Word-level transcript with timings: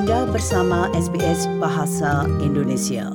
Anda 0.00 0.24
bersama 0.32 0.88
SBS 0.96 1.44
Bahasa 1.60 2.24
Indonesia. 2.40 3.12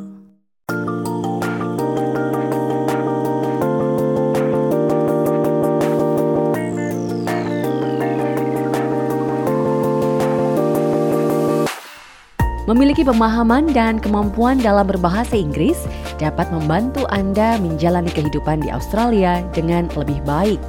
Memiliki 12.69 13.01
pemahaman 13.01 13.73
dan 13.73 13.97
kemampuan 13.97 14.61
dalam 14.61 14.85
berbahasa 14.85 15.33
Inggris 15.33 15.89
dapat 16.21 16.53
membantu 16.53 17.09
Anda 17.09 17.57
menjalani 17.65 18.13
kehidupan 18.13 18.61
di 18.61 18.69
Australia 18.69 19.41
dengan 19.57 19.89
lebih 19.97 20.21
baik. 20.21 20.61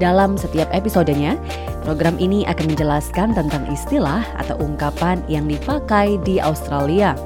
Dalam 0.00 0.40
setiap 0.40 0.72
episodenya, 0.72 1.36
program 1.82 2.14
ini 2.22 2.46
akan 2.46 2.72
menjelaskan 2.72 3.34
tentang 3.34 3.66
istilah 3.68 4.22
atau 4.38 4.54
ungkapan 4.62 5.20
yang 5.26 5.50
dipakai 5.50 6.16
di 6.22 6.38
Australia. 6.38 7.18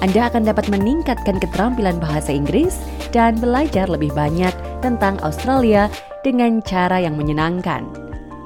Anda 0.00 0.32
akan 0.32 0.48
dapat 0.48 0.72
meningkatkan 0.72 1.36
keterampilan 1.38 2.00
bahasa 2.00 2.32
Inggris 2.32 2.80
dan 3.12 3.36
belajar 3.36 3.84
lebih 3.84 4.10
banyak 4.16 4.52
tentang 4.80 5.20
Australia 5.20 5.92
dengan 6.24 6.64
cara 6.64 7.04
yang 7.04 7.20
menyenangkan. 7.20 7.84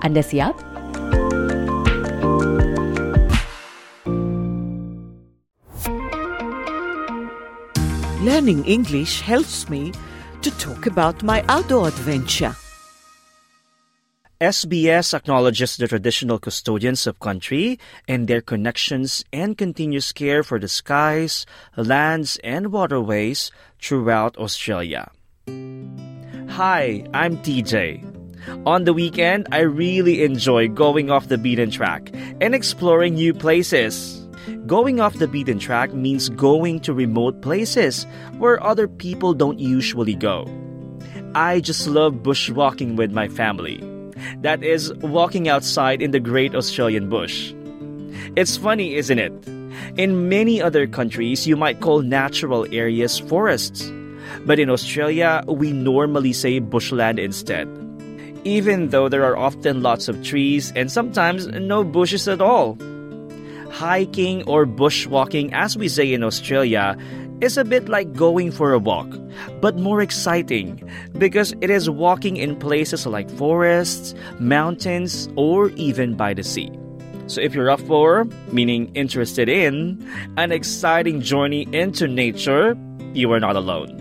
Anda 0.03 0.21
siap? 0.21 0.59
Learning 8.25 8.65
English 8.65 9.21
helps 9.21 9.69
me 9.69 9.93
to 10.43 10.51
talk 10.57 10.89
about 10.89 11.23
my 11.23 11.45
outdoor 11.47 11.93
adventure. 11.93 12.57
SBS 14.45 15.15
acknowledges 15.15 15.79
the 15.79 15.89
traditional 15.89 16.39
custodians 16.39 17.07
of 17.07 17.19
country 17.19 17.81
and 18.07 18.29
their 18.29 18.43
connections 18.43 19.25
and 19.33 19.57
continuous 19.57 20.13
care 20.13 20.43
for 20.43 20.61
the 20.61 20.69
skies, 20.69 21.47
lands, 21.79 22.37
and 22.45 22.69
waterways 22.71 23.51
throughout 23.81 24.37
Australia. 24.37 25.09
Hi, 26.61 27.09
I'm 27.15 27.39
TJ. 27.41 28.05
On 28.67 28.85
the 28.85 28.93
weekend, 28.93 29.49
I 29.51 29.61
really 29.61 30.23
enjoy 30.23 30.69
going 30.69 31.11
off 31.11 31.29
the 31.33 31.39
beaten 31.39 31.71
track 31.71 32.13
and 32.43 32.55
exploring 32.55 33.15
new 33.15 33.33
places. 33.33 34.29
Going 34.67 35.01
off 35.01 35.17
the 35.17 35.29
beaten 35.29 35.59
track 35.59 35.95
means 35.95 36.29
going 36.29 36.81
to 36.81 36.93
remote 36.93 37.41
places 37.41 38.05
where 38.37 38.63
other 38.63 38.89
people 38.89 39.33
don't 39.33 39.59
usually 39.59 40.15
go. 40.15 40.45
I 41.35 41.61
just 41.61 41.89
love 41.89 42.21
bushwalking 42.21 42.97
with 42.97 43.11
my 43.11 43.27
family. 43.27 43.94
That 44.43 44.63
is, 44.63 44.93
walking 44.95 45.49
outside 45.49 46.03
in 46.03 46.11
the 46.11 46.21
great 46.21 46.55
Australian 46.55 47.09
bush. 47.09 47.55
It's 48.37 48.57
funny, 48.57 48.95
isn't 48.95 49.19
it? 49.19 49.33
In 49.97 50.29
many 50.29 50.61
other 50.61 50.87
countries, 50.87 51.47
you 51.47 51.57
might 51.57 51.81
call 51.81 52.03
natural 52.03 52.67
areas 52.73 53.19
forests. 53.19 53.91
But 54.47 54.59
in 54.59 54.71
Australia, 54.71 55.43
we 55.47 55.73
normally 55.73 56.33
say 56.33 56.59
bushland 56.59 57.19
instead. 57.19 57.69
Even 58.45 58.91
though 58.91 59.09
there 59.09 59.25
are 59.25 59.37
often 59.37 59.83
lots 59.83 60.09
of 60.09 60.23
trees 60.23 60.73
and 60.77 60.91
sometimes 60.91 61.47
no 61.47 61.83
bushes 61.85 62.29
at 62.29 62.41
all 62.41 62.77
hiking 63.75 64.45
or 64.47 64.65
bushwalking, 64.65 65.51
as 65.53 65.77
we 65.77 65.89
say 65.89 66.13
in 66.13 66.23
Australia, 66.23 66.97
is 67.45 67.59
a 67.59 67.65
bit 67.65 67.89
like 67.89 68.13
going 68.15 68.51
for 68.51 68.73
a 68.73 68.79
walk, 68.79 69.07
but 69.61 69.77
more 69.77 70.01
exciting 70.01 70.81
because 71.19 71.55
it 71.61 71.69
is 71.69 71.91
walking 71.91 72.37
in 72.37 72.57
places 72.57 73.07
like 73.07 73.31
forests, 73.37 74.15
mountains, 74.41 75.29
or 75.37 75.69
even 75.77 76.17
by 76.17 76.33
the 76.33 76.43
sea. 76.43 76.73
So 77.27 77.41
if 77.41 77.55
you're 77.55 77.71
up 77.71 77.81
for, 77.81 78.25
meaning 78.51 78.91
interested 78.95 79.49
in, 79.49 80.01
an 80.37 80.53
exciting 80.53 81.21
journey 81.21 81.69
into 81.73 82.09
nature, 82.09 82.77
you 83.13 83.31
are 83.33 83.41
not 83.41 83.57
alone. 83.57 84.01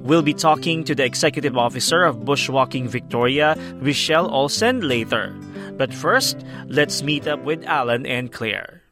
We'll 0.00 0.22
be 0.22 0.34
talking 0.34 0.84
to 0.84 0.94
the 0.94 1.04
Executive 1.04 1.56
Officer 1.56 2.02
of 2.04 2.18
Bushwalking 2.18 2.88
Victoria, 2.88 3.56
Michelle 3.80 4.30
Olsen, 4.30 4.80
later. 4.86 5.34
But 5.76 5.92
first, 5.94 6.44
let's 6.66 7.02
meet 7.02 7.26
up 7.26 7.42
with 7.42 7.64
Alan 7.64 8.06
and 8.06 8.32
Claire. 8.32 8.85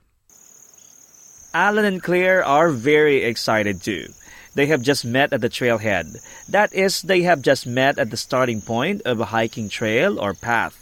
Alan 1.55 1.85
and 1.85 2.03
Claire 2.03 2.45
are 2.45 2.71
very 2.71 3.23
excited 3.23 3.81
too. 3.81 4.09
They 4.55 4.67
have 4.67 4.83
just 4.83 5.05
met 5.05 5.33
at 5.33 5.41
the 5.41 5.49
trailhead. 5.49 6.19
That 6.49 6.75
is, 6.75 7.03
they 7.03 7.23
have 7.23 7.43
just 7.43 7.65
met 7.65 7.97
at 7.97 8.11
the 8.11 8.17
starting 8.17 8.61
point 8.61 9.03
of 9.05 9.21
a 9.21 9.27
hiking 9.27 9.69
trail 9.69 10.19
or 10.19 10.35
path. 10.35 10.75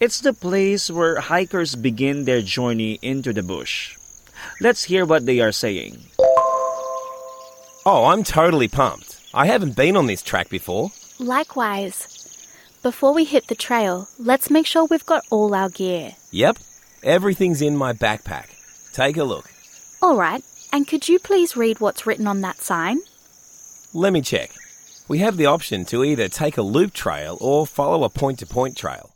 It's 0.00 0.20
the 0.20 0.32
place 0.32 0.90
where 0.90 1.20
hikers 1.20 1.74
begin 1.74 2.24
their 2.24 2.40
journey 2.40 2.98
into 3.02 3.34
the 3.34 3.42
bush. 3.42 3.98
Let's 4.60 4.84
hear 4.84 5.04
what 5.04 5.26
they 5.26 5.40
are 5.40 5.52
saying. 5.52 5.98
Oh, 7.84 8.06
I'm 8.06 8.24
totally 8.24 8.68
pumped. 8.68 9.20
I 9.34 9.44
haven't 9.46 9.76
been 9.76 9.96
on 9.96 10.06
this 10.06 10.22
track 10.22 10.48
before. 10.48 10.90
Likewise. 11.18 12.08
Before 12.82 13.12
we 13.12 13.24
hit 13.24 13.48
the 13.48 13.54
trail, 13.54 14.08
let's 14.18 14.50
make 14.50 14.66
sure 14.66 14.86
we've 14.86 15.06
got 15.06 15.24
all 15.30 15.54
our 15.54 15.68
gear. 15.68 16.16
Yep, 16.30 16.58
everything's 17.02 17.60
in 17.60 17.76
my 17.76 17.92
backpack. 17.92 18.48
Take 18.92 19.16
a 19.18 19.24
look. 19.24 19.51
All 20.02 20.16
right, 20.16 20.42
and 20.72 20.88
could 20.88 21.08
you 21.08 21.20
please 21.20 21.56
read 21.56 21.78
what's 21.78 22.08
written 22.08 22.26
on 22.26 22.40
that 22.40 22.60
sign? 22.60 22.98
Let 23.94 24.12
me 24.12 24.20
check. 24.20 24.50
We 25.06 25.18
have 25.18 25.36
the 25.36 25.46
option 25.46 25.84
to 25.86 26.02
either 26.02 26.28
take 26.28 26.56
a 26.56 26.62
loop 26.62 26.92
trail 26.92 27.38
or 27.40 27.68
follow 27.68 28.02
a 28.02 28.08
point 28.08 28.40
to 28.40 28.46
point 28.46 28.76
trail. 28.76 29.14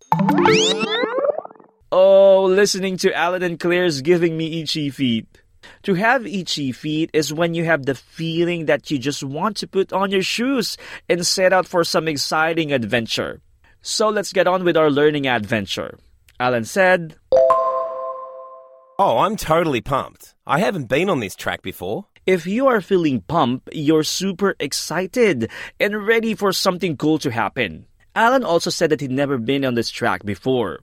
Oh, 1.91 2.45
listening 2.45 2.99
to 2.99 3.13
Alan 3.13 3.43
and 3.43 3.59
Claire's 3.59 4.01
giving 4.01 4.37
me 4.37 4.63
itchy 4.63 4.91
feet. 4.91 5.27
To 5.83 5.95
have 5.95 6.25
itchy 6.25 6.71
feet 6.71 7.11
is 7.13 7.35
when 7.35 7.55
you 7.55 7.65
have 7.65 7.85
the 7.85 7.97
feeling 7.97 8.67
that 8.67 8.89
you 8.89 9.01
just 9.01 9.25
want 9.25 9.57
to 9.57 9.67
put 9.67 9.93
on 9.93 10.13
your 10.13 10.23
shoes 10.23 10.77
and 11.09 11.27
set 11.27 11.53
out 11.53 11.67
for 11.67 11.83
some 11.83 12.07
exciting 12.07 12.73
adventure. 12.73 13.41
So 13.83 14.09
let's 14.09 14.33
get 14.33 14.47
on 14.47 14.63
with 14.63 14.77
our 14.77 14.91
learning 14.91 15.27
adventure. 15.27 15.99
Alan 16.39 16.65
said, 16.65 17.17
Oh, 18.99 19.19
I'm 19.19 19.37
totally 19.37 19.83
pumped. 19.83 20.35
I 20.47 20.59
haven't 20.59 20.89
been 20.89 21.11
on 21.11 21.21
this 21.21 21.37
track 21.37 21.61
before. 21.61 22.07
If 22.25 22.47
you 22.47 22.67
are 22.67 22.81
feeling 22.81 23.21
pumped, 23.21 23.69
you're 23.75 24.03
super 24.03 24.57
excited 24.59 25.51
and 25.79 26.07
ready 26.07 26.35
for 26.35 26.51
something 26.51 26.97
cool 26.97 27.19
to 27.19 27.31
happen. 27.31 27.85
Alan 28.15 28.43
also 28.43 28.71
said 28.71 28.89
that 28.89 29.03
he'd 29.03 29.11
never 29.11 29.37
been 29.37 29.67
on 29.67 29.75
this 29.75 29.91
track 29.91 30.25
before. 30.25 30.81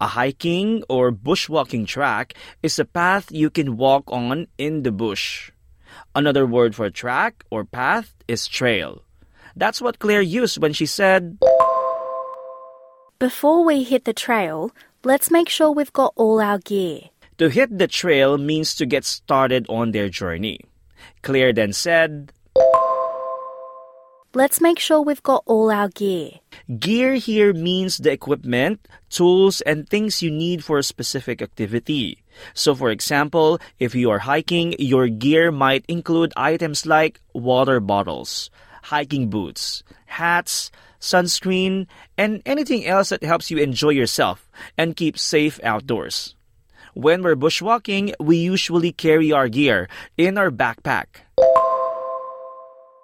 A 0.00 0.06
hiking 0.06 0.84
or 0.88 1.10
bushwalking 1.10 1.88
track 1.88 2.34
is 2.62 2.78
a 2.78 2.84
path 2.84 3.32
you 3.32 3.50
can 3.50 3.76
walk 3.76 4.04
on 4.12 4.46
in 4.58 4.84
the 4.84 4.92
bush. 4.92 5.50
Another 6.14 6.46
word 6.46 6.76
for 6.76 6.88
track 6.88 7.42
or 7.50 7.64
path 7.64 8.14
is 8.28 8.46
trail. 8.46 9.02
That's 9.56 9.82
what 9.82 9.98
Claire 9.98 10.22
used 10.22 10.62
when 10.62 10.72
she 10.72 10.86
said, 10.86 11.38
Before 13.18 13.64
we 13.64 13.82
hit 13.82 14.04
the 14.04 14.14
trail, 14.14 14.70
let's 15.02 15.32
make 15.32 15.48
sure 15.48 15.72
we've 15.72 15.92
got 15.92 16.12
all 16.14 16.40
our 16.40 16.58
gear. 16.58 17.10
To 17.38 17.48
hit 17.48 17.76
the 17.76 17.86
trail 17.86 18.38
means 18.38 18.74
to 18.76 18.86
get 18.86 19.04
started 19.04 19.66
on 19.68 19.92
their 19.92 20.08
journey. 20.08 20.60
Claire 21.20 21.52
then 21.52 21.74
said, 21.74 22.32
Let's 24.32 24.60
make 24.60 24.78
sure 24.78 25.00
we've 25.00 25.22
got 25.22 25.42
all 25.46 25.70
our 25.70 25.88
gear. 25.88 26.40
Gear 26.78 27.14
here 27.14 27.52
means 27.52 27.98
the 27.98 28.12
equipment, 28.12 28.86
tools, 29.08 29.60
and 29.62 29.88
things 29.88 30.22
you 30.22 30.30
need 30.30 30.64
for 30.64 30.78
a 30.78 30.82
specific 30.82 31.40
activity. 31.40 32.22
So, 32.52 32.74
for 32.74 32.90
example, 32.90 33.60
if 33.78 33.94
you 33.94 34.10
are 34.10 34.20
hiking, 34.20 34.74
your 34.78 35.08
gear 35.08 35.52
might 35.52 35.84
include 35.88 36.32
items 36.36 36.84
like 36.84 37.20
water 37.32 37.80
bottles, 37.80 38.50
hiking 38.82 39.28
boots, 39.28 39.82
hats, 40.04 40.70
sunscreen, 41.00 41.86
and 42.16 42.42
anything 42.44 42.86
else 42.86 43.10
that 43.10 43.22
helps 43.22 43.50
you 43.50 43.58
enjoy 43.58 43.90
yourself 43.90 44.50
and 44.76 44.96
keep 44.96 45.18
safe 45.18 45.60
outdoors. 45.62 46.36
When 46.96 47.22
we're 47.22 47.36
bushwalking, 47.36 48.14
we 48.18 48.38
usually 48.38 48.90
carry 48.90 49.30
our 49.30 49.50
gear 49.50 49.86
in 50.16 50.38
our 50.38 50.50
backpack. 50.50 51.28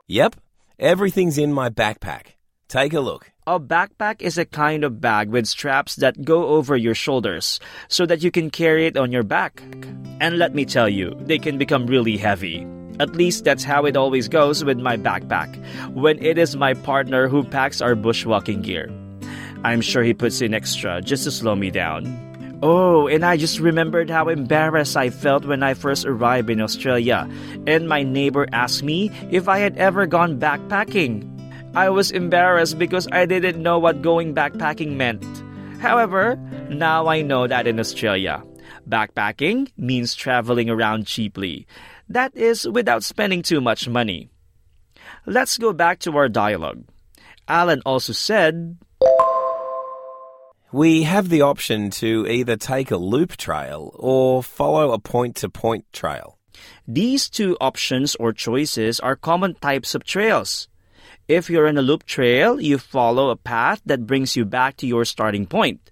Yep, 0.09 0.37
everything's 0.79 1.37
in 1.37 1.53
my 1.53 1.69
backpack. 1.69 2.41
Take 2.69 2.95
a 2.95 3.01
look. 3.01 3.31
A 3.47 3.61
backpack 3.61 4.23
is 4.23 4.39
a 4.39 4.47
kind 4.47 4.83
of 4.83 5.03
bag 5.03 5.29
with 5.29 5.47
straps 5.47 5.97
that 5.97 6.25
go 6.25 6.57
over 6.57 6.75
your 6.75 6.95
shoulders 6.95 7.61
so 7.89 8.07
that 8.07 8.23
you 8.23 8.31
can 8.31 8.49
carry 8.49 8.87
it 8.87 8.97
on 8.97 9.13
your 9.13 9.25
back. 9.25 9.63
And 10.21 10.39
let 10.39 10.55
me 10.55 10.65
tell 10.65 10.89
you, 10.89 11.15
they 11.21 11.39
can 11.39 11.59
become 11.59 11.87
really 11.87 12.17
heavy. 12.17 12.67
At 12.99 13.15
least 13.15 13.45
that's 13.45 13.63
how 13.63 13.85
it 13.85 13.95
always 13.95 14.27
goes 14.27 14.65
with 14.65 14.81
my 14.81 14.97
backpack 14.97 15.53
when 15.93 16.17
it 16.25 16.39
is 16.39 16.57
my 16.57 16.73
partner 16.73 17.29
who 17.29 17.45
packs 17.45 17.83
our 17.83 17.95
bushwalking 17.95 18.63
gear. 18.63 18.91
I'm 19.65 19.83
sure 19.83 20.03
he 20.03 20.15
puts 20.15 20.41
in 20.41 20.55
extra 20.55 21.03
just 21.03 21.25
to 21.25 21.31
slow 21.31 21.55
me 21.55 21.71
down. 21.71 22.32
Oh, 22.63 23.09
and 23.09 23.25
I 23.25 23.37
just 23.37 23.59
remembered 23.59 24.09
how 24.09 24.29
embarrassed 24.29 24.97
I 24.97 25.11
felt 25.11 25.45
when 25.45 25.63
I 25.63 25.75
first 25.75 26.07
arrived 26.07 26.49
in 26.49 26.61
Australia, 26.61 27.29
and 27.67 27.89
my 27.89 28.05
neighbor 28.05 28.47
asked 28.53 28.85
me 28.85 29.11
if 29.31 29.49
I 29.49 29.59
had 29.59 29.77
ever 29.77 30.07
gone 30.07 30.39
backpacking. 30.39 31.27
I 31.75 31.91
was 31.91 32.13
embarrassed 32.13 32.79
because 32.79 33.09
I 33.11 33.27
didn't 33.27 33.61
know 33.61 33.79
what 33.79 34.03
going 34.03 34.35
backpacking 34.35 34.95
meant. 34.95 35.25
However, 35.81 36.37
now 36.71 37.09
I 37.09 37.23
know 37.23 37.49
that 37.49 37.67
in 37.67 37.81
Australia, 37.81 38.45
Backpacking 38.89 39.71
means 39.77 40.15
traveling 40.15 40.69
around 40.69 41.07
cheaply. 41.07 41.67
That 42.09 42.37
is, 42.37 42.69
without 42.69 43.05
spending 43.05 43.43
too 43.43 43.61
much 43.61 43.89
money. 43.89 44.29
Let's 45.27 45.59
go 45.59 45.73
back 45.73 46.01
to 46.01 46.17
our 46.17 46.29
dialogue. 46.29 46.85
Alan 47.49 47.83
also 47.87 48.13
said, 48.13 48.79
We 50.73 51.03
have 51.03 51.29
the 51.29 51.43
option 51.43 51.91
to 52.01 52.27
either 52.27 52.57
take 52.57 52.91
a 52.91 52.97
loop 52.97 53.37
trail 53.37 53.91
or 53.93 54.43
follow 54.43 54.93
a 54.93 54.99
point 54.99 55.37
to 55.37 55.51
point 55.51 55.85
trail. 55.93 56.39
These 56.89 57.29
two 57.29 57.59
options 57.61 58.15
or 58.15 58.33
choices 58.33 58.99
are 58.99 59.15
common 59.15 59.55
types 59.57 59.95
of 59.95 60.03
trails. 60.03 60.69
If 61.29 61.51
you're 61.51 61.67
in 61.67 61.77
a 61.77 61.83
loop 61.83 62.07
trail, 62.07 62.59
you 62.59 62.79
follow 62.79 63.29
a 63.29 63.37
path 63.37 63.83
that 63.85 64.07
brings 64.07 64.35
you 64.35 64.47
back 64.47 64.79
to 64.79 64.87
your 64.87 65.05
starting 65.05 65.45
point. 65.45 65.91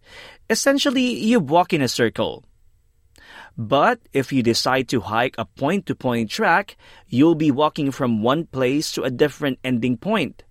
Essentially, 0.48 1.12
you 1.12 1.40
walk 1.40 1.74
in 1.74 1.82
a 1.82 1.88
circle. 1.88 2.42
But 3.58 4.00
if 4.14 4.32
you 4.32 4.42
decide 4.42 4.88
to 4.88 5.00
hike 5.00 5.34
a 5.36 5.44
point 5.44 5.84
to 5.86 5.94
point 5.94 6.30
track, 6.30 6.78
you'll 7.06 7.34
be 7.34 7.50
walking 7.50 7.90
from 7.90 8.22
one 8.22 8.46
place 8.46 8.92
to 8.92 9.02
a 9.02 9.10
different 9.10 9.58
ending 9.62 9.98
point. 9.98 10.42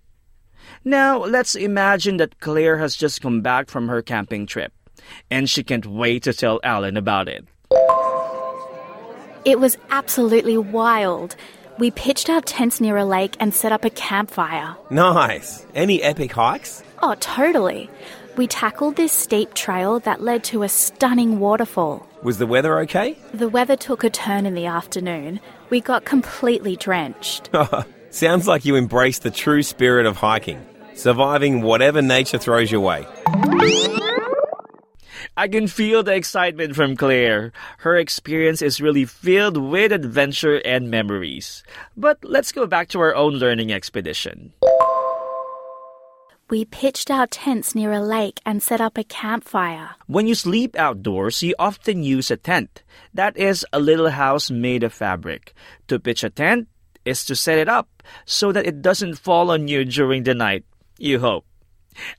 Now, 0.84 1.24
let's 1.24 1.54
imagine 1.54 2.16
that 2.18 2.40
Claire 2.40 2.78
has 2.78 2.96
just 2.96 3.20
come 3.20 3.40
back 3.40 3.68
from 3.68 3.88
her 3.88 4.02
camping 4.02 4.46
trip, 4.46 4.72
and 5.30 5.48
she 5.48 5.62
can't 5.62 5.86
wait 5.86 6.22
to 6.24 6.32
tell 6.32 6.60
Alan 6.64 6.96
about 6.96 7.28
it. 7.28 7.44
It 9.44 9.58
was 9.58 9.78
absolutely 9.90 10.58
wild. 10.58 11.36
We 11.78 11.90
pitched 11.90 12.28
our 12.28 12.42
tents 12.42 12.80
near 12.80 12.98
a 12.98 13.04
lake 13.04 13.36
and 13.40 13.54
set 13.54 13.72
up 13.72 13.86
a 13.86 13.90
campfire. 13.90 14.76
Nice. 14.90 15.64
Any 15.74 16.02
epic 16.02 16.32
hikes? 16.32 16.82
Oh, 17.02 17.14
totally. 17.20 17.88
We 18.36 18.46
tackled 18.46 18.96
this 18.96 19.12
steep 19.12 19.54
trail 19.54 19.98
that 20.00 20.20
led 20.20 20.44
to 20.44 20.62
a 20.62 20.68
stunning 20.68 21.40
waterfall. 21.40 22.06
Was 22.22 22.38
the 22.38 22.46
weather 22.46 22.78
okay? 22.80 23.16
The 23.32 23.48
weather 23.48 23.76
took 23.76 24.04
a 24.04 24.10
turn 24.10 24.44
in 24.44 24.54
the 24.54 24.66
afternoon. 24.66 25.40
We 25.70 25.80
got 25.80 26.04
completely 26.04 26.76
drenched. 26.76 27.48
Sounds 28.10 28.48
like 28.48 28.64
you 28.64 28.74
embraced 28.74 29.22
the 29.22 29.30
true 29.30 29.62
spirit 29.62 30.04
of 30.04 30.16
hiking, 30.16 30.66
surviving 30.94 31.62
whatever 31.62 32.02
nature 32.02 32.38
throws 32.38 32.70
your 32.70 32.80
way. 32.80 33.06
I 35.36 35.46
can 35.46 35.68
feel 35.68 36.02
the 36.02 36.14
excitement 36.14 36.74
from 36.74 36.96
Claire. 36.96 37.52
Her 37.78 37.96
experience 37.96 38.62
is 38.62 38.80
really 38.80 39.04
filled 39.04 39.56
with 39.56 39.92
adventure 39.92 40.56
and 40.64 40.90
memories. 40.90 41.62
But 41.96 42.18
let's 42.24 42.50
go 42.50 42.66
back 42.66 42.88
to 42.88 43.00
our 43.00 43.14
own 43.14 43.34
learning 43.34 43.72
expedition. 43.72 44.54
We 46.50 46.64
pitched 46.64 47.12
our 47.12 47.28
tents 47.28 47.76
near 47.76 47.92
a 47.92 48.02
lake 48.02 48.40
and 48.44 48.60
set 48.60 48.80
up 48.80 48.98
a 48.98 49.04
campfire. 49.04 49.90
When 50.08 50.26
you 50.26 50.34
sleep 50.34 50.76
outdoors, 50.76 51.44
you 51.44 51.54
often 51.60 52.02
use 52.02 52.28
a 52.32 52.36
tent. 52.36 52.82
That 53.14 53.36
is 53.36 53.64
a 53.72 53.78
little 53.78 54.10
house 54.10 54.50
made 54.50 54.82
of 54.82 54.92
fabric. 54.92 55.54
To 55.86 56.00
pitch 56.00 56.24
a 56.24 56.30
tent 56.30 56.66
is 57.04 57.24
to 57.26 57.36
set 57.36 57.58
it 57.58 57.68
up 57.68 58.02
so 58.24 58.52
that 58.52 58.66
it 58.66 58.82
doesn't 58.82 59.18
fall 59.18 59.50
on 59.50 59.68
you 59.68 59.84
during 59.84 60.24
the 60.24 60.34
night. 60.34 60.64
You 60.98 61.20
hope. 61.20 61.46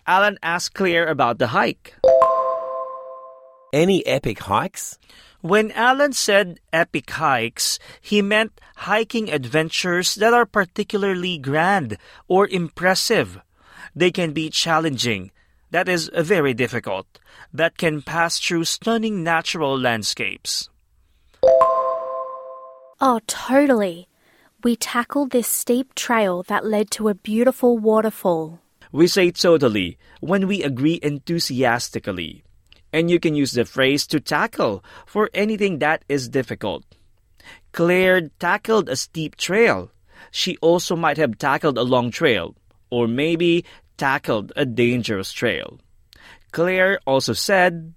Alan 0.06 0.38
asked 0.44 0.74
Claire 0.74 1.08
about 1.08 1.38
the 1.40 1.48
hike. 1.48 1.96
Any 3.74 4.06
epic 4.06 4.40
hikes? 4.40 4.98
When 5.42 5.72
Alan 5.72 6.14
said 6.14 6.60
epic 6.72 7.10
hikes, 7.10 7.80
he 8.00 8.22
meant 8.22 8.60
hiking 8.76 9.32
adventures 9.32 10.16
that 10.16 10.34
are 10.34 10.46
particularly 10.46 11.38
grand 11.38 11.98
or 12.28 12.48
impressive. 12.48 13.40
They 13.96 14.12
can 14.12 14.34
be 14.34 14.50
challenging, 14.50 15.32
that 15.72 15.90
is, 15.90 16.12
very 16.14 16.54
difficult, 16.54 17.08
that 17.54 17.78
can 17.78 18.02
pass 18.02 18.40
through 18.40 18.66
stunning 18.66 19.24
natural 19.24 19.80
landscapes. 19.80 20.70
Oh, 23.02 23.20
totally. 23.26 24.08
We 24.64 24.76
tackled 24.76 25.32
this 25.32 25.48
steep 25.48 25.96
trail 25.96 26.44
that 26.44 26.66
led 26.66 26.92
to 26.92 27.10
a 27.10 27.16
beautiful 27.16 27.80
waterfall. 27.80 28.60
We 28.92 29.08
say 29.08 29.32
totally 29.32 29.98
when 30.20 30.48
we 30.48 30.62
agree 30.62 31.00
enthusiastically. 31.02 32.44
And 32.94 33.10
you 33.10 33.20
can 33.20 33.34
use 33.34 33.54
the 33.54 33.66
phrase 33.66 34.06
to 34.08 34.20
tackle 34.20 34.84
for 35.08 35.32
anything 35.34 35.80
that 35.80 36.06
is 36.08 36.30
difficult. 36.30 36.84
Claire 37.72 38.30
tackled 38.38 38.88
a 38.88 38.96
steep 38.96 39.36
trail. 39.36 39.90
She 40.30 40.58
also 40.58 40.96
might 40.96 41.18
have 41.18 41.40
tackled 41.40 41.80
a 41.80 41.84
long 41.84 42.12
trail, 42.12 42.56
or 42.92 43.08
maybe 43.08 43.66
tackled 43.98 44.54
a 44.56 44.66
dangerous 44.66 45.34
trail. 45.34 45.80
Claire 46.52 47.00
also 47.08 47.34
said, 47.34 47.96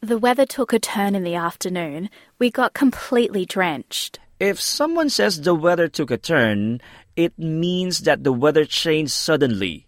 The 0.00 0.18
weather 0.18 0.46
took 0.46 0.72
a 0.72 0.80
turn 0.80 1.14
in 1.14 1.22
the 1.22 1.36
afternoon. 1.36 2.10
We 2.40 2.50
got 2.50 2.74
completely 2.74 3.46
drenched. 3.46 4.18
If 4.42 4.60
someone 4.60 5.08
says 5.08 5.40
the 5.40 5.54
weather 5.54 5.86
took 5.86 6.10
a 6.10 6.18
turn, 6.18 6.80
it 7.14 7.38
means 7.38 8.00
that 8.00 8.24
the 8.24 8.32
weather 8.32 8.64
changed 8.64 9.12
suddenly. 9.12 9.86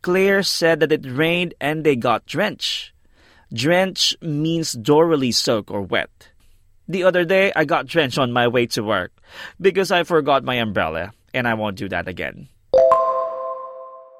Claire 0.00 0.42
said 0.42 0.80
that 0.80 0.92
it 0.92 1.04
rained 1.04 1.52
and 1.60 1.84
they 1.84 1.94
got 1.94 2.24
drenched. 2.24 2.92
Drench 3.52 4.16
means 4.22 4.72
thoroughly 4.72 5.30
soak 5.30 5.70
or 5.70 5.82
wet. 5.82 6.30
The 6.88 7.04
other 7.04 7.26
day, 7.26 7.52
I 7.54 7.66
got 7.66 7.84
drenched 7.84 8.16
on 8.16 8.32
my 8.32 8.48
way 8.48 8.64
to 8.68 8.82
work 8.82 9.12
because 9.60 9.92
I 9.92 10.04
forgot 10.04 10.42
my 10.42 10.54
umbrella, 10.54 11.12
and 11.34 11.46
I 11.46 11.52
won't 11.52 11.76
do 11.76 11.90
that 11.90 12.08
again. 12.08 12.48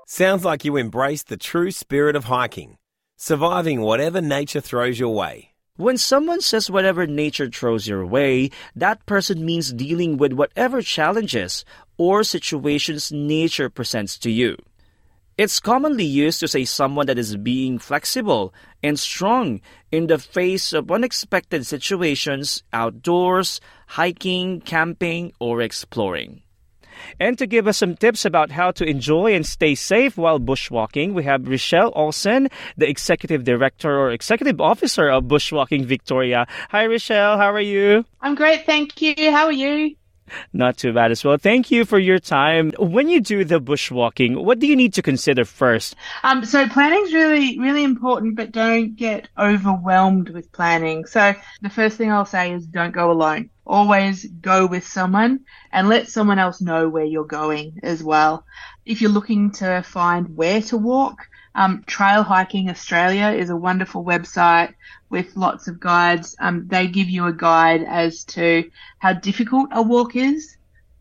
Sounds 0.07 0.45
like 0.45 0.67
you 0.67 0.77
embraced 0.77 1.29
the 1.29 1.39
true 1.39 1.71
spirit 1.71 2.15
of 2.15 2.25
hiking, 2.25 2.77
surviving 3.17 3.81
whatever 3.81 4.21
nature 4.21 4.61
throws 4.61 5.01
your 5.01 5.15
way. 5.15 5.52
When 5.77 5.97
someone 5.97 6.43
says 6.43 6.71
whatever 6.71 7.07
nature 7.07 7.49
throws 7.49 7.89
your 7.89 8.05
way, 8.05 8.51
that 8.77 9.07
person 9.07 9.43
means 9.43 9.73
dealing 9.73 10.19
with 10.19 10.35
whatever 10.35 10.83
challenges 10.83 11.65
or 11.97 12.25
situations 12.25 13.11
nature 13.11 13.71
presents 13.71 14.19
to 14.19 14.31
you. 14.31 14.59
It's 15.39 15.61
commonly 15.61 16.05
used 16.05 16.41
to 16.41 16.49
say 16.49 16.67
someone 16.67 17.07
that 17.07 17.19
is 17.19 17.39
being 17.39 17.79
flexible 17.79 18.53
and 18.83 19.01
strong 19.01 19.63
in 19.91 20.09
the 20.09 20.19
face 20.19 20.75
of 20.75 20.91
unexpected 20.91 21.67
situations 21.67 22.63
outdoors, 22.75 23.59
hiking, 23.87 24.61
camping, 24.61 25.33
or 25.41 25.63
exploring. 25.63 26.43
And 27.21 27.39
to 27.39 27.47
give 27.47 27.67
us 27.67 27.79
some 27.79 27.97
tips 27.97 28.25
about 28.25 28.51
how 28.51 28.71
to 28.73 28.85
enjoy 28.85 29.35
and 29.35 29.47
stay 29.47 29.75
safe 29.75 30.17
while 30.17 30.39
bushwalking, 30.39 31.13
we 31.15 31.25
have 31.25 31.49
Rochelle 31.49 31.93
Olsen, 31.95 32.49
the 32.77 32.89
Executive 32.89 33.45
Director 33.45 33.91
or 33.91 34.11
Executive 34.11 34.61
Officer 34.61 35.09
of 35.09 35.25
Bushwalking 35.25 35.85
Victoria. 35.85 36.47
Hi, 36.71 36.87
Rochelle. 36.87 37.37
How 37.37 37.53
are 37.53 37.61
you? 37.61 38.05
I'm 38.21 38.35
great, 38.35 38.67
thank 38.67 39.01
you. 39.01 39.15
How 39.31 39.47
are 39.47 39.53
you? 39.53 39.97
Not 40.53 40.77
too 40.77 40.93
bad 40.93 41.11
as 41.11 41.25
well. 41.25 41.37
Thank 41.37 41.71
you 41.71 41.85
for 41.85 41.99
your 41.99 42.19
time. 42.19 42.73
When 42.79 43.09
you 43.09 43.21
do 43.21 43.45
the 43.45 43.61
bushwalking, 43.61 44.43
what 44.45 44.59
do 44.59 44.67
you 44.67 44.77
need 44.77 44.95
to 44.95 45.03
consider 45.03 45.45
first? 45.45 45.97
Um, 46.23 46.45
so 46.45 46.63
is 46.63 47.15
really, 47.15 47.59
really 47.59 47.85
important, 47.85 48.37
but 48.37 48.53
don't 48.53 48.97
get 48.97 49.29
overwhelmed 49.39 50.31
with 50.31 50.53
planning. 50.53 51.07
So 51.07 51.35
the 51.61 51.71
first 51.71 51.97
thing 51.97 52.11
I'll 52.11 52.25
say 52.25 52.53
is 52.53 52.67
don't 52.67 52.93
go 52.93 53.11
alone. 53.11 53.51
Always 53.67 54.27
go 54.27 54.67
with 54.67 54.87
someone 54.87 55.41
and 55.71 55.89
let 55.89 56.09
someone 56.09 56.39
else 56.39 56.61
know 56.61 56.89
where 56.89 57.05
you're 57.05 57.25
going 57.25 57.79
as 57.83 58.03
well. 58.03 58.45
If 58.85 59.01
you're 59.01 59.11
looking 59.11 59.53
to 59.53 59.83
find 59.83 60.37
where 60.37 60.61
to 60.63 60.77
walk, 60.77 61.29
um, 61.55 61.85
Trail 61.87 62.23
Hiking 62.23 62.71
Australia 62.71 63.29
is 63.29 63.51
a 63.51 63.57
wonderful 63.57 64.05
website 64.05 64.75
with 65.11 65.37
lots 65.37 65.69
of 65.69 65.79
guides. 65.79 66.35
Um, 66.39 66.67
they 66.69 66.87
give 66.87 67.11
you 67.11 67.27
a 67.27 67.33
guide 67.33 67.83
as 67.83 68.25
to 68.25 68.71
how 68.99 69.13
difficult 69.13 69.69
a 69.73 69.83
walk 69.83 70.17
is. 70.17 70.57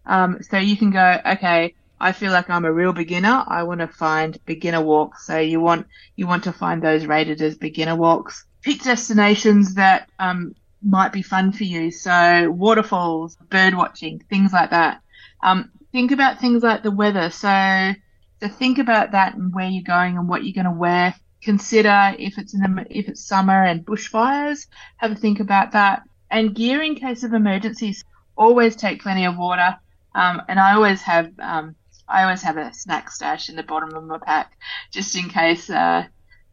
Um, 0.05 0.39
so 0.41 0.57
you 0.57 0.75
can 0.75 0.91
go, 0.91 1.19
okay, 1.25 1.75
I 1.99 2.11
feel 2.11 2.31
like 2.31 2.49
I'm 2.49 2.65
a 2.65 2.73
real 2.73 2.93
beginner. 2.93 3.43
I 3.47 3.63
want 3.63 3.79
to 3.79 3.87
find 3.87 4.37
beginner 4.45 4.81
walks. 4.81 5.27
So 5.27 5.37
you 5.37 5.61
want 5.61 5.87
you 6.15 6.27
want 6.27 6.43
to 6.45 6.51
find 6.51 6.81
those 6.81 7.05
rated 7.05 7.41
as 7.41 7.57
beginner 7.57 7.95
walks. 7.95 8.45
Pick 8.63 8.83
destinations 8.83 9.75
that 9.75 10.09
um, 10.19 10.55
might 10.81 11.13
be 11.13 11.21
fun 11.21 11.51
for 11.51 11.63
you. 11.63 11.91
So 11.91 12.49
waterfalls, 12.49 13.37
bird 13.49 13.75
watching, 13.75 14.19
things 14.29 14.51
like 14.51 14.71
that. 14.71 15.01
Um, 15.43 15.71
think 15.91 16.11
about 16.11 16.39
things 16.39 16.63
like 16.63 16.83
the 16.83 16.91
weather. 16.91 17.29
So 17.29 17.93
so 18.41 18.47
think 18.47 18.79
about 18.79 19.11
that 19.11 19.35
and 19.35 19.53
where 19.53 19.69
you're 19.69 19.83
going 19.83 20.17
and 20.17 20.27
what 20.27 20.43
you're 20.43 20.53
going 20.53 20.73
to 20.73 20.79
wear. 20.79 21.13
Consider 21.43 22.15
if 22.17 22.39
it's 22.39 22.55
if 22.89 23.07
it's 23.07 23.23
summer 23.23 23.63
and 23.63 23.85
bushfires. 23.85 24.65
Have 24.97 25.11
a 25.11 25.15
think 25.15 25.39
about 25.39 25.73
that. 25.73 26.03
And 26.31 26.55
gear 26.55 26.81
in 26.81 26.95
case 26.95 27.23
of 27.23 27.33
emergencies. 27.33 28.03
Always 28.35 28.75
take 28.75 29.03
plenty 29.03 29.25
of 29.25 29.37
water. 29.37 29.77
Um, 30.15 30.41
and 30.47 30.59
I 30.59 30.73
always 30.73 31.01
have 31.03 31.31
um, 31.39 31.75
I 32.07 32.23
always 32.23 32.41
have 32.41 32.57
a 32.57 32.73
snack 32.73 33.11
stash 33.11 33.49
in 33.49 33.55
the 33.55 33.63
bottom 33.63 33.93
of 33.93 34.03
my 34.05 34.17
pack 34.17 34.57
just 34.91 35.15
in 35.15 35.29
case 35.29 35.69
uh, 35.69 36.05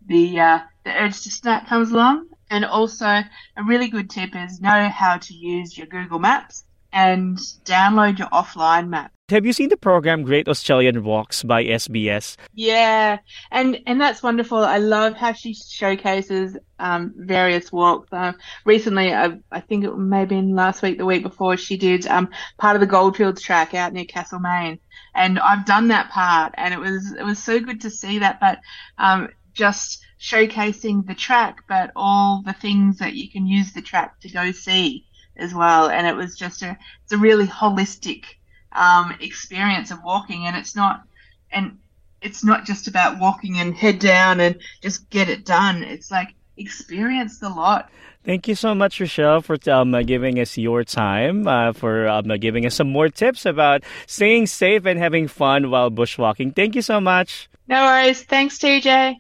the 0.07 0.41
uh, 0.41 0.61
the 0.85 0.93
urge 0.93 1.23
to 1.23 1.31
snack 1.31 1.69
comes 1.69 1.91
along. 1.91 2.29
And 2.51 2.65
also 2.65 3.07
a 3.07 3.65
really 3.67 3.89
good 3.89 4.11
tip 4.11 4.37
is 4.37 4.61
know 4.61 4.89
how 4.89 5.17
to 5.17 5.35
use 5.35 5.77
your 5.77 5.87
Google 5.87 6.19
Maps 6.19 6.65
and 6.93 7.39
download 7.65 8.19
your 8.19 8.29
offline 8.29 8.89
map. 8.89 9.13
Have 9.31 9.45
you 9.45 9.53
seen 9.53 9.69
the 9.69 9.77
program 9.77 10.23
Great 10.23 10.49
Australian 10.49 11.05
Walks 11.05 11.43
by 11.43 11.63
SBS? 11.63 12.39
Yeah, 12.55 13.19
and 13.51 13.79
and 13.87 14.01
that's 14.01 14.23
wonderful. 14.23 14.57
I 14.57 14.79
love 14.79 15.17
how 15.17 15.35
she 15.35 15.53
showcases 15.53 16.57
um, 16.79 17.13
various 17.15 17.71
walks. 17.71 18.09
Um, 18.11 18.37
recently, 18.65 19.13
I, 19.13 19.39
I 19.53 19.61
think 19.61 19.85
it 19.85 19.95
may 19.99 20.21
have 20.21 20.31
been 20.31 20.55
last 20.55 20.81
week, 20.81 20.97
the 20.97 21.05
week 21.05 21.23
before, 21.23 21.59
she 21.59 21.77
did 21.77 22.07
um, 22.07 22.31
part 22.57 22.75
of 22.75 22.81
the 22.81 22.87
Goldfields 22.87 23.43
track 23.43 23.75
out 23.75 23.93
near 23.93 24.07
Castlemaine, 24.07 24.79
and 25.15 25.39
I've 25.39 25.67
done 25.67 25.89
that 25.89 26.09
part, 26.09 26.55
and 26.57 26.73
it 26.73 26.81
was 26.81 27.13
it 27.13 27.23
was 27.23 27.39
so 27.39 27.61
good 27.61 27.83
to 27.83 27.91
see 27.91 28.21
that. 28.21 28.41
But 28.41 28.61
um, 28.97 29.29
just 29.53 30.03
showcasing 30.19 31.07
the 31.07 31.15
track, 31.15 31.65
but 31.69 31.91
all 31.95 32.41
the 32.47 32.55
things 32.55 32.97
that 33.01 33.13
you 33.13 33.31
can 33.31 33.47
use 33.47 33.75
the 33.75 33.83
track 33.83 34.21
to 34.21 34.31
go 34.31 34.53
see 34.53 35.05
as 35.37 35.53
well, 35.53 35.91
and 35.91 36.07
it 36.07 36.17
was 36.17 36.35
just 36.35 36.63
a 36.63 36.79
it's 37.05 37.13
a 37.13 37.19
really 37.19 37.47
holistic 37.47 38.25
um, 38.73 39.17
experience 39.21 39.91
of 39.91 40.03
walking, 40.05 40.47
and 40.47 40.57
it's 40.57 40.77
not 40.77 41.03
and 41.51 41.79
it's 42.21 42.45
not 42.45 42.65
just 42.65 42.89
about 42.89 43.19
walking 43.19 43.59
and 43.59 43.75
head 43.75 43.99
down 43.99 44.41
and 44.41 44.59
just 44.83 45.09
get 45.11 45.29
it 45.29 45.45
done. 45.45 45.83
It's 45.83 46.11
like 46.11 46.35
experience 46.57 47.39
the 47.39 47.49
lot. 47.49 47.91
Thank 48.25 48.49
you 48.49 48.55
so 48.55 48.75
much, 48.75 49.01
Rochelle, 49.01 49.41
for 49.41 49.57
um, 49.71 49.95
uh, 49.95 50.03
giving 50.03 50.39
us 50.39 50.59
your 50.59 50.85
time, 50.85 51.47
uh, 51.47 51.73
for 51.73 52.09
um, 52.09 52.31
uh, 52.31 52.37
giving 52.37 52.67
us 52.67 52.75
some 52.75 52.91
more 52.91 53.09
tips 53.09 53.47
about 53.47 53.85
staying 54.07 54.47
safe 54.49 54.85
and 54.85 54.99
having 54.99 55.29
fun 55.29 55.71
while 55.71 55.91
bushwalking. 55.91 56.55
Thank 56.55 56.75
you 56.75 56.83
so 56.83 57.01
much. 57.01 57.49
No 57.69 57.85
worries. 57.85 58.23
Thanks, 58.23 58.59
TJ. 58.59 59.17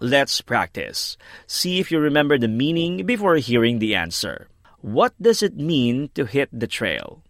Let's 0.00 0.40
practice. 0.40 1.16
See 1.46 1.80
if 1.80 1.90
you 1.90 1.98
remember 1.98 2.38
the 2.38 2.48
meaning 2.48 3.06
before 3.06 3.36
hearing 3.36 3.78
the 3.78 3.94
answer. 3.94 4.48
What 4.80 5.14
does 5.20 5.42
it 5.42 5.56
mean 5.56 6.10
to 6.14 6.24
hit 6.26 6.48
the 6.52 6.66
trail? 6.66 7.22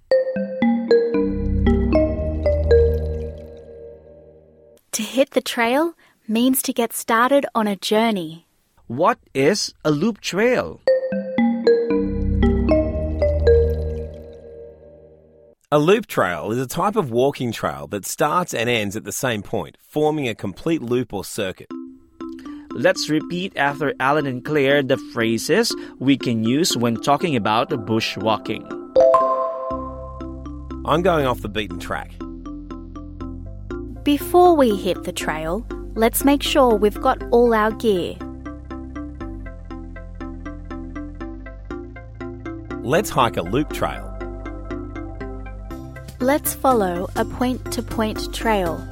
To 4.96 5.02
hit 5.02 5.30
the 5.30 5.40
trail 5.40 5.94
means 6.28 6.60
to 6.64 6.72
get 6.74 6.92
started 6.92 7.46
on 7.54 7.66
a 7.66 7.76
journey. 7.76 8.46
What 8.88 9.18
is 9.32 9.72
a 9.86 9.90
loop 9.90 10.20
trail? 10.20 10.82
A 15.70 15.78
loop 15.78 16.06
trail 16.06 16.52
is 16.52 16.58
a 16.58 16.66
type 16.66 16.96
of 16.96 17.10
walking 17.10 17.52
trail 17.52 17.86
that 17.86 18.04
starts 18.04 18.52
and 18.52 18.68
ends 18.68 18.94
at 18.94 19.04
the 19.04 19.12
same 19.12 19.42
point, 19.42 19.78
forming 19.80 20.28
a 20.28 20.34
complete 20.34 20.82
loop 20.82 21.14
or 21.14 21.24
circuit. 21.24 21.68
Let's 22.72 23.08
repeat 23.08 23.56
after 23.56 23.94
Alan 23.98 24.26
and 24.26 24.44
Claire 24.44 24.82
the 24.82 24.98
phrases 25.14 25.74
we 26.00 26.18
can 26.18 26.44
use 26.44 26.76
when 26.76 26.96
talking 26.96 27.34
about 27.34 27.70
bushwalking. 27.70 28.68
I'm 30.84 31.00
going 31.00 31.24
off 31.24 31.40
the 31.40 31.48
beaten 31.48 31.78
track. 31.78 32.12
Before 34.04 34.56
we 34.56 34.74
hit 34.74 35.04
the 35.04 35.12
trail, 35.12 35.64
let's 35.94 36.24
make 36.24 36.42
sure 36.42 36.74
we've 36.74 37.00
got 37.00 37.22
all 37.30 37.54
our 37.54 37.70
gear. 37.70 38.16
Let's 42.82 43.10
hike 43.10 43.36
a 43.36 43.42
loop 43.42 43.72
trail. 43.72 44.08
Let's 46.18 46.52
follow 46.52 47.08
a 47.14 47.24
point 47.24 47.70
to 47.74 47.82
point 47.82 48.34
trail. 48.34 48.84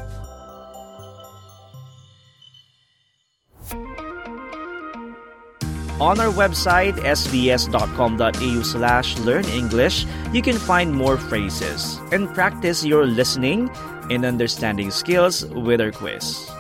On 6.01 6.19
our 6.21 6.33
website, 6.33 6.95
sbs.com.au 6.95 8.63
slash 8.63 9.19
learn 9.19 9.45
English, 9.47 10.07
you 10.33 10.41
can 10.41 10.57
find 10.57 10.95
more 10.95 11.19
phrases 11.19 11.99
and 12.13 12.33
practice 12.33 12.85
your 12.85 13.07
listening 13.07 13.69
and 14.11 14.27
understanding 14.27 14.91
skills 14.91 15.47
with 15.47 15.81
our 15.81 15.93
quiz. 15.93 16.51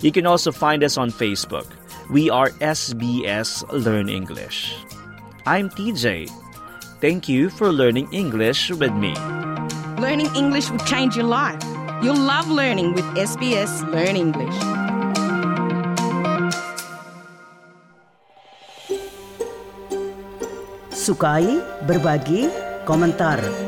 You 0.00 0.12
can 0.12 0.26
also 0.26 0.52
find 0.52 0.84
us 0.84 0.96
on 0.96 1.10
Facebook. 1.10 1.66
We 2.10 2.30
are 2.30 2.50
SBS 2.60 3.64
Learn 3.72 4.08
English. 4.08 4.76
I'm 5.46 5.68
TJ. 5.70 6.30
Thank 7.00 7.28
you 7.28 7.50
for 7.50 7.72
learning 7.72 8.12
English 8.12 8.70
with 8.70 8.92
me. 8.92 9.14
Learning 9.98 10.28
English 10.36 10.70
will 10.70 10.84
change 10.86 11.16
your 11.16 11.26
life. 11.26 11.58
You'll 12.02 12.20
love 12.20 12.48
learning 12.48 12.94
with 12.94 13.04
SBS 13.16 13.82
Learn 13.90 14.14
English. 14.14 14.54
Sukai, 20.94 21.58
berbagi, 21.88 22.52
komentar. 22.84 23.67